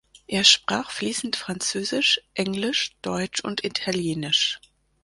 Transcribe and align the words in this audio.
Er 0.25 0.43
sprach 0.43 0.89
fließend 0.89 1.35
Französisch, 1.35 2.21
Englisch, 2.33 2.93
Deutsch 3.03 3.41
und 3.43 3.63
Italienisch. 3.63 4.59